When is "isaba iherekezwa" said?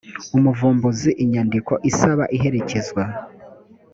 1.89-3.03